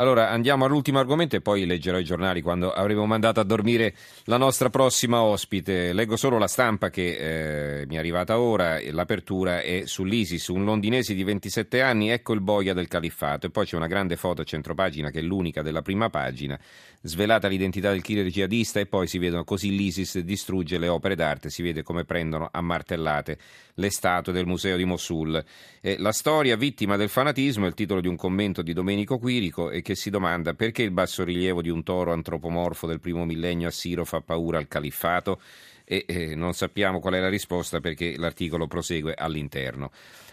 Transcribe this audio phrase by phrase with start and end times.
[0.00, 4.38] Allora andiamo all'ultimo argomento e poi leggerò i giornali quando avremo mandato a dormire la
[4.38, 5.92] nostra prossima ospite.
[5.92, 11.12] Leggo solo la stampa che eh, mi è arrivata ora, l'apertura è sull'ISIS, un londinese
[11.12, 14.44] di 27 anni, ecco il boia del califfato e poi c'è una grande foto a
[14.44, 16.58] centropagina che è l'unica della prima pagina,
[17.02, 21.50] svelata l'identità del killer jihadista e poi si vedono così l'ISIS distrugge le opere d'arte,
[21.50, 23.36] si vede come prendono a martellate
[23.74, 25.42] le statue del museo di Mosul.
[25.80, 29.70] Eh, la storia vittima del fanatismo è il titolo di un commento di Domenico Quirico
[29.70, 34.04] e che si domanda perché il bassorilievo di un toro antropomorfo del primo millennio assiro
[34.04, 35.40] fa paura al califfato
[35.84, 39.90] e eh, non sappiamo qual è la risposta perché l'articolo prosegue all'interno.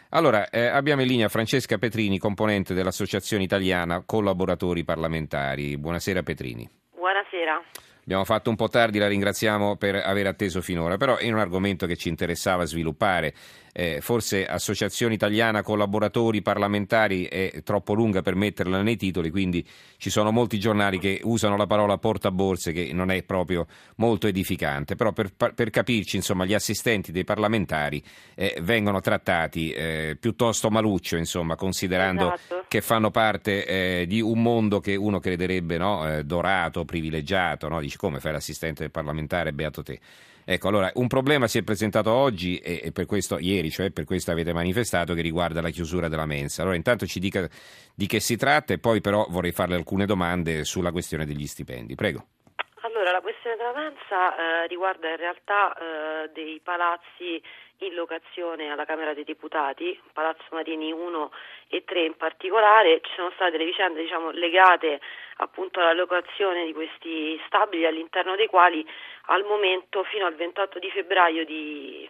[0.09, 5.77] Allora, eh, abbiamo in linea Francesca Petrini, componente dell'Associazione Italiana Collaboratori Parlamentari.
[5.77, 6.69] Buonasera Petrini.
[6.93, 7.61] Buonasera.
[8.07, 11.85] Abbiamo fatto un po' tardi, la ringraziamo per aver atteso finora, però è un argomento
[11.85, 13.33] che ci interessava sviluppare.
[13.73, 19.63] Eh, forse Associazione Italiana Collaboratori Parlamentari è troppo lunga per metterla nei titoli, quindi
[19.97, 24.95] ci sono molti giornali che usano la parola portaborse che non è proprio molto edificante,
[24.95, 28.01] però per, per capirci insomma gli assistenti dei parlamentari
[28.33, 32.65] eh, vengono trattati eh, piuttosto maluccio, insomma, considerando esatto.
[32.67, 37.79] che fanno parte eh, di un mondo che uno crederebbe no, eh, dorato, privilegiato, no?
[37.97, 39.99] Dici come fai l'assistente parlamentare, beato te.
[40.45, 44.05] Ecco, allora, un problema si è presentato oggi e, e, per questo, ieri, cioè per
[44.05, 46.61] questo avete manifestato, che riguarda la chiusura della mensa.
[46.61, 47.49] Allora, intanto ci dica
[47.93, 51.95] di che si tratta e poi però vorrei farle alcune domande sulla questione degli stipendi.
[51.95, 52.27] Prego.
[53.57, 57.41] Mensa eh, riguarda in realtà eh, dei palazzi
[57.79, 61.31] in locazione alla Camera dei Deputati, Palazzo Marini 1
[61.69, 64.99] e 3 in particolare, ci sono state le vicende diciamo, legate
[65.37, 68.87] appunto alla locazione di questi stabili all'interno dei quali
[69.25, 72.09] al momento fino al 28 di febbraio di,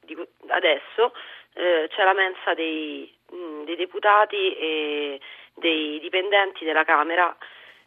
[0.00, 0.16] di
[0.48, 1.12] adesso
[1.54, 5.20] eh, c'è la mensa dei, mh, dei deputati e
[5.54, 7.36] dei dipendenti della Camera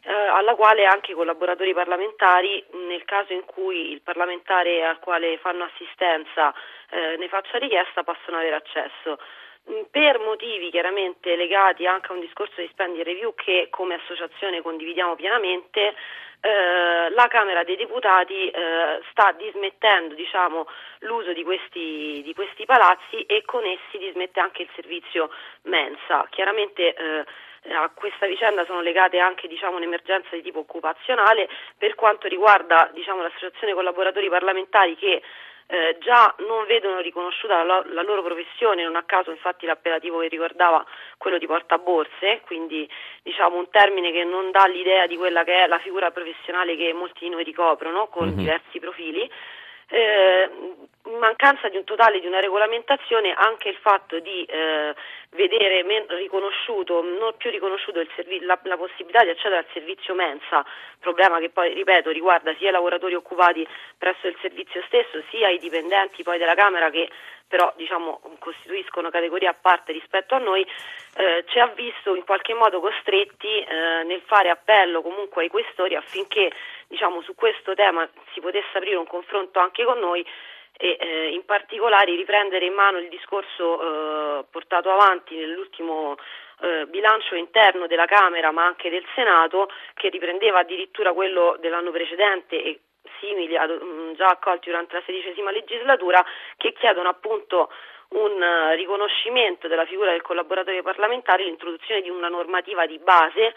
[0.07, 5.37] eh, alla quale anche i collaboratori parlamentari, nel caso in cui il parlamentare al quale
[5.39, 6.53] fanno assistenza
[6.89, 9.19] eh, ne faccia richiesta, possono avere accesso.
[9.69, 14.61] Mm, per motivi chiaramente legati anche a un discorso di spending review che come associazione
[14.61, 15.93] condividiamo pienamente,
[16.39, 20.67] eh, la Camera dei Deputati eh, sta dismettendo diciamo,
[20.99, 25.29] l'uso di questi, di questi, palazzi e con essi dismette anche il servizio
[25.63, 26.25] mensa.
[26.29, 27.25] Chiaramente eh,
[27.73, 33.21] a questa vicenda sono legate anche diciamo, un'emergenza di tipo occupazionale per quanto riguarda diciamo,
[33.21, 35.21] l'associazione collaboratori parlamentari che
[35.69, 40.29] eh, già non vedono riconosciuta la, la, loro professione, non a caso infatti l'appellativo che
[40.29, 40.85] ricordava
[41.17, 42.89] quello di portaborse, quindi
[43.21, 46.93] diciamo un termine che non dà l'idea di quella che è la figura professionale che
[46.93, 48.37] molti di noi ricoprono con mm-hmm.
[48.37, 49.29] diversi profili.
[49.89, 50.49] Eh,
[51.19, 54.93] mancanza di un totale di una regolamentazione anche il fatto di eh,
[55.31, 60.65] vedere men- riconosciuto, non più riconosciuto servi- la-, la, possibilità di accedere al servizio mensa,
[60.99, 65.59] problema che poi, ripeto, riguarda sia i lavoratori occupati presso il servizio stesso, sia i
[65.59, 67.09] dipendenti poi della Camera che
[67.47, 70.67] però diciamo, costituiscono categoria a parte rispetto a noi,
[71.15, 75.95] eh, ci ha visto in qualche modo costretti eh, nel fare appello comunque ai questori
[75.95, 76.51] affinché
[76.87, 80.25] diciamo, su questo tema si potesse aprire un confronto anche con noi
[80.77, 86.15] e eh, in particolare riprendere in mano il discorso eh, portato avanti nell'ultimo
[86.61, 92.61] eh, bilancio interno della Camera ma anche del Senato che riprendeva addirittura quello dell'anno precedente
[92.61, 92.79] e
[93.19, 96.23] simili ad, um, già accolti durante la sedicesima legislatura
[96.57, 97.71] che chiedono appunto
[98.09, 103.53] un uh, riconoscimento della figura del collaboratore parlamentare, l'introduzione di una normativa di base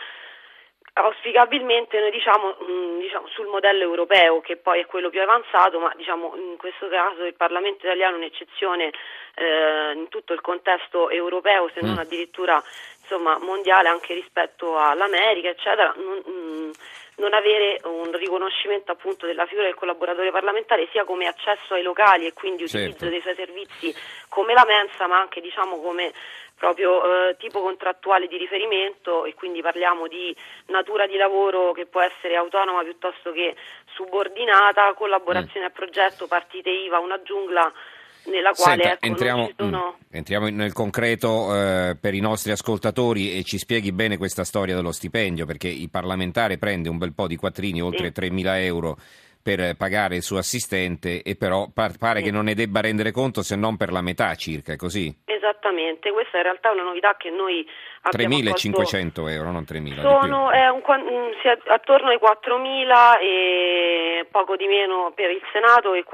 [0.95, 5.78] auspicabilmente noi diciamo, mh, mm, diciamo, sul modello europeo che poi è quello più avanzato
[5.78, 8.93] ma diciamo, in questo caso il Parlamento italiano è un'eccezione
[9.34, 11.99] eh, in tutto il contesto europeo se non mm.
[11.99, 12.62] addirittura
[13.00, 16.71] insomma, mondiale anche rispetto all'America eccetera non, mh, mm,
[17.20, 22.26] non avere un riconoscimento appunto della figura del collaboratore parlamentare sia come accesso ai locali
[22.26, 23.08] e quindi utilizzo certo.
[23.08, 23.94] dei suoi servizi
[24.28, 26.12] come la mensa ma anche diciamo come
[26.56, 30.34] proprio eh, tipo contrattuale di riferimento e quindi parliamo di
[30.66, 33.55] natura di lavoro che può essere autonoma piuttosto che
[33.94, 35.69] subordinata, collaborazione mm.
[35.69, 37.73] a progetto, partite IVA, una giungla
[38.31, 39.97] nella quale Senta, ecco, entriamo, sono...
[39.99, 44.75] mm, entriamo, nel concreto eh, per i nostri ascoltatori e ci spieghi bene questa storia
[44.75, 48.21] dello stipendio perché il parlamentare prende un bel po' di quattrini, oltre sì.
[48.21, 48.97] 3.000 euro
[49.43, 52.25] per pagare il suo assistente e però pare sì.
[52.25, 55.15] che non ne debba rendere conto se non per la metà circa, è così?
[55.25, 57.67] Esattamente, questa è in realtà una novità che noi
[58.02, 60.00] abbiamo 3.500 euro, non 3.000.
[60.00, 66.05] Sono un, mm, attorno ai 4.000 e eh, poco di meno per il Senato e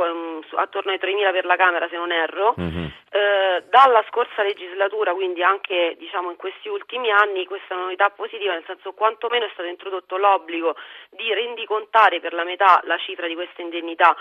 [0.56, 2.54] attorno ai 3.000 per la Camera se non erro.
[2.60, 2.86] Mm-hmm.
[3.10, 8.10] Eh, dalla scorsa legislatura, quindi anche diciamo, in questi ultimi anni, questa è una novità
[8.10, 10.76] positiva, nel senso quantomeno è stato introdotto l'obbligo
[11.10, 14.14] di rendicontare per la metà la cifra di queste indennità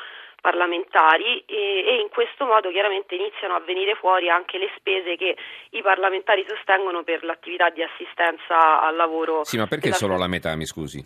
[0.46, 5.36] parlamentari e, e, in questo modo chiaramente iniziano a venire fuori anche le spese che
[5.72, 9.44] i parlamentari sostengono per l'attività di assistenza al lavoro.
[9.44, 11.04] Sì, ma perché solo la metà, mi scusi?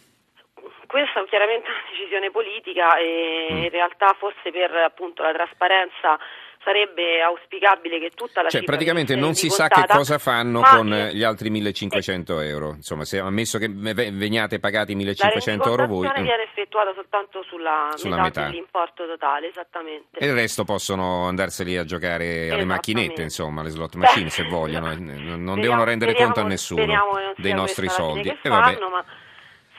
[0.87, 3.57] Questa è chiaramente una decisione politica e mm.
[3.63, 6.17] in realtà forse per appunto la trasparenza
[6.61, 10.87] sarebbe auspicabile che tutta la cioè, cifra praticamente non si sa che cosa fanno con
[11.13, 12.73] gli altri 1500 euro.
[12.75, 16.23] Insomma se ammesso che veniate pagati 1500 euro voi la mm.
[16.23, 20.19] viene effettuata soltanto sulla, sulla metà, metà, dell'importo totale esattamente.
[20.19, 24.43] E il resto possono andarseli a giocare alle macchinette insomma alle slot machine Beh, se
[24.43, 24.87] vogliono.
[24.87, 24.91] no.
[24.91, 28.29] Eh, non speriamo, devono rendere speriamo, conto a nessuno dei nostri soldi.
[28.29, 28.75] e ma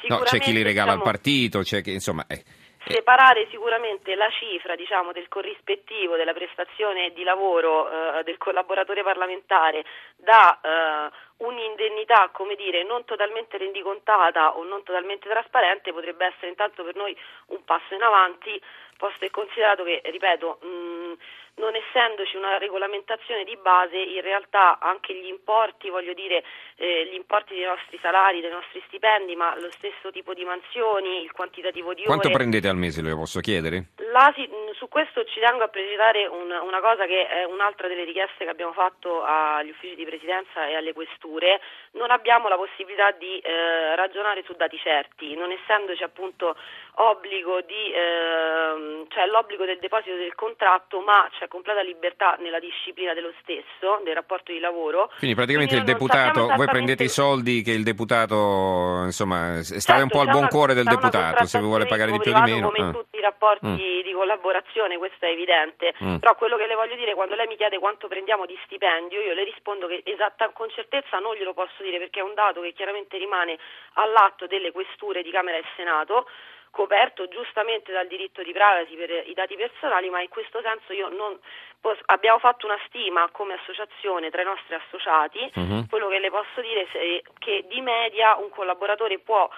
[0.09, 2.43] no, c'è chi li regala diciamo, al partito c'è chi insomma eh
[2.87, 9.85] separare sicuramente la cifra diciamo, del corrispettivo della prestazione di lavoro eh, del collaboratore parlamentare
[10.17, 11.11] da eh,
[11.41, 17.17] un'indennità come dire, non totalmente rendicontata o non totalmente trasparente potrebbe essere intanto per noi
[17.47, 18.61] un passo in avanti,
[18.97, 21.13] posto e considerato che, ripeto, mh,
[21.57, 26.45] non essendoci una regolamentazione di base, in realtà anche gli importi, voglio dire,
[26.77, 31.23] eh, gli importi dei nostri salari, dei nostri stipendi, ma lo stesso tipo di mansioni,
[31.23, 32.09] il quantitativo di ore.
[32.09, 33.93] Quanto prendete al mese, lo posso chiedere?
[34.12, 34.33] La,
[34.75, 38.51] su questo ci tengo a precisare un, una cosa che è un'altra delle richieste che
[38.51, 41.61] abbiamo fatto agli uffici di presidenza e alle questure.
[41.93, 46.57] Non abbiamo la possibilità di eh, ragionare su dati certi, non essendoci appunto
[46.95, 53.15] obbligo di, eh, cioè l'obbligo del deposito del contratto, ma c'è completa libertà nella disciplina
[53.15, 55.11] dello stesso, del rapporto di lavoro.
[55.19, 60.03] Quindi praticamente Quindi il deputato, voi prendete i soldi che il deputato, insomma, state certo,
[60.03, 62.51] un po' al buon una, cuore del deputato, se vuole pagare di più o di
[62.51, 62.67] meno.
[62.67, 62.93] Come in ah.
[62.93, 64.03] tutti i rapporti mm.
[64.03, 66.17] di collaborazione, questo è evidente, mm.
[66.17, 69.35] però quello che le voglio dire, quando lei mi chiede quanto prendiamo di stipendio, io
[69.35, 72.73] le rispondo che esatta, con certezza non glielo posso dire perché è un dato che
[72.73, 73.59] chiaramente rimane
[73.95, 76.27] all'atto delle questure di Camera e Senato,
[76.71, 81.09] coperto giustamente dal diritto di privacy per i dati personali, ma in questo senso io
[81.09, 81.39] non
[81.81, 85.87] posso, abbiamo fatto una stima come associazione tra i nostri associati, uh-huh.
[85.89, 89.51] quello che le posso dire è che di media un collaboratore può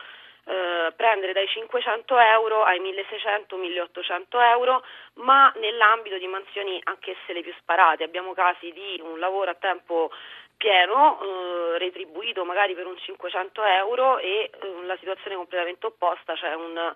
[0.44, 4.84] eh, prendere dai 500 euro ai 1600-1800 euro,
[5.14, 8.04] ma nell'ambito di mansioni anch'esse le più sparate.
[8.04, 10.10] Abbiamo casi di un lavoro a tempo
[10.56, 16.54] pieno, eh, retribuito magari per un 500 euro e eh, la situazione completamente opposta, cioè
[16.54, 16.94] un 10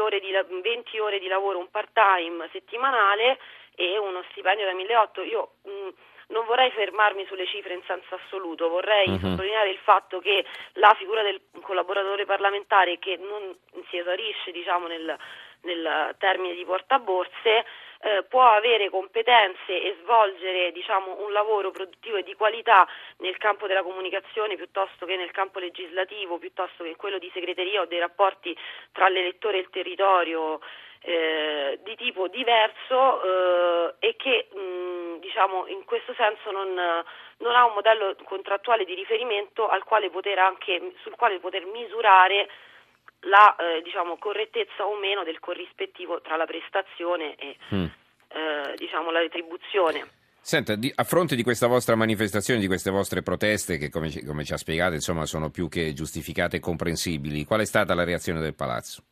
[0.00, 3.38] ore di, 20 ore di lavoro, un part time settimanale
[3.74, 5.26] e uno stipendio da 1.800.
[5.26, 5.88] Io mh, mm,
[6.28, 9.18] non vorrei fermarmi sulle cifre in senso assoluto, vorrei uh-huh.
[9.18, 10.44] sottolineare il fatto che
[10.74, 13.56] la figura del collaboratore parlamentare che non
[13.88, 15.16] si esaurisce diciamo, nel,
[15.62, 17.64] nel termine di portaborse
[18.00, 22.86] eh, può avere competenze e svolgere diciamo, un lavoro produttivo e di qualità
[23.18, 27.80] nel campo della comunicazione piuttosto che nel campo legislativo, piuttosto che in quello di segreteria
[27.80, 28.56] o dei rapporti
[28.92, 30.60] tra l'elettore e il territorio
[31.00, 37.64] eh, di tipo diverso eh, e che mh, diciamo, in questo senso non, non, ha
[37.64, 40.10] un modello contrattuale di riferimento quale
[40.46, 42.48] anche, sul quale poter misurare
[43.22, 47.84] la eh, diciamo, correttezza o meno del corrispettivo tra la prestazione e mm.
[48.28, 50.16] eh, diciamo, la retribuzione.
[50.40, 54.44] Senta, di, a fronte di questa vostra manifestazione, di queste vostre proteste, che come come
[54.44, 58.40] ci ha spiegato insomma, sono più che giustificate e comprensibili, qual è stata la reazione
[58.40, 59.02] del Palazzo?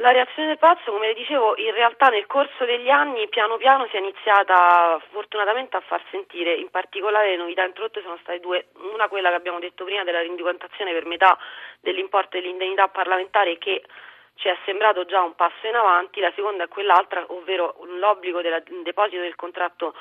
[0.00, 3.84] La reazione del Palazzo, come le dicevo, in realtà nel corso degli anni piano piano
[3.90, 8.68] si è iniziata fortunatamente a far sentire, in particolare le novità introdotte sono state due,
[8.92, 11.36] una quella che abbiamo detto prima della rendicontazione per metà
[11.80, 13.82] dell'importo dell'indennità parlamentare che
[14.36, 18.62] ci è sembrato già un passo in avanti, la seconda è quell'altra, ovvero l'obbligo del
[18.84, 19.96] deposito del contratto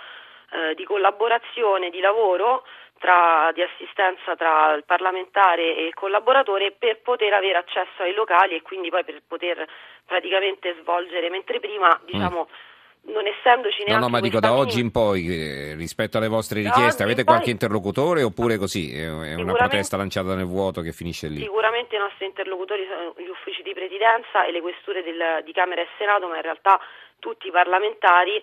[0.51, 2.63] eh, di collaborazione, di lavoro
[3.00, 8.56] tra, di assistenza tra il parlamentare e il collaboratore per poter avere accesso ai locali
[8.56, 9.68] e quindi poi per poter
[10.06, 13.13] praticamente svolgere, mentre prima diciamo mm.
[13.13, 13.94] non essendoci neanche...
[13.94, 17.46] No, no, ma dico da oggi in poi, eh, rispetto alle vostre richieste, avete qualche
[17.46, 18.94] poi, interlocutore oppure così?
[18.94, 21.42] È, una protesta lanciata nel vuoto che finisce lì?
[21.42, 25.82] Sicuramente i nostri interlocutori sono gli uffici di presidenza e le questure del, di Camera
[25.82, 26.80] e Senato, ma in realtà
[27.20, 28.42] tutti i parlamentari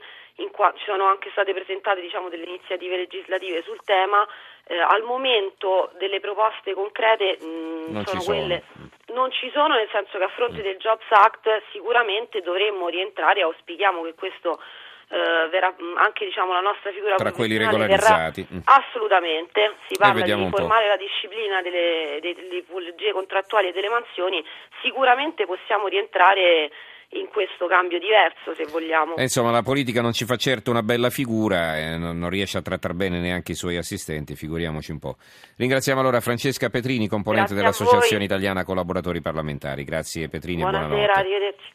[0.54, 4.26] qua ci sono anche state presentate diciamo, delle iniziative legislative sul tema,
[4.66, 8.88] eh, al momento delle proposte concrete mh, non sono quelle sono.
[9.18, 10.62] non ci sono nel senso che a fronte mm.
[10.62, 14.60] del Jobs Act sicuramente dovremmo rientrare, auspichiamo che questo
[15.08, 20.34] eh, verrà, anche diciamo, la nostra figura tra quelli regolarizzati verrà, assolutamente si parla di
[20.34, 24.44] riformare la disciplina delle, delle tipologie contrattuali e delle mansioni
[24.82, 26.70] sicuramente possiamo rientrare
[27.14, 29.16] in questo cambio diverso, se vogliamo.
[29.16, 32.58] Eh, insomma, la politica non ci fa certo una bella figura e non, non riesce
[32.58, 35.16] a trattare bene neanche i suoi assistenti, figuriamoci un po'.
[35.56, 39.84] Ringraziamo allora Francesca Petrini, componente Grazie dell'Associazione Italiana Collaboratori Parlamentari.
[39.84, 41.18] Grazie Petrini Buonasera, e buonanotte.
[41.18, 41.74] arrivederci.